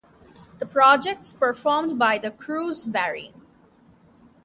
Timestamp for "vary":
2.85-3.35